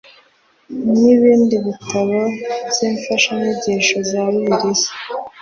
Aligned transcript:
n 0.97 1.01
ibindi 1.13 1.55
bitabo 1.65 2.17
by 2.69 2.79
imfashanyigisho 2.89 3.95
za 4.09 4.21
bibiliya 4.31 4.89